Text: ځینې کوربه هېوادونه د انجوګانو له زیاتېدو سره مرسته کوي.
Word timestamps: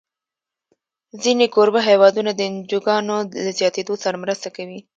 ځینې 1.23 1.45
کوربه 1.55 1.81
هېوادونه 1.89 2.31
د 2.35 2.41
انجوګانو 2.49 3.15
له 3.45 3.51
زیاتېدو 3.59 3.93
سره 4.03 4.21
مرسته 4.23 4.47
کوي. 4.55 4.79